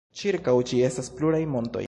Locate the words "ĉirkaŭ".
0.21-0.55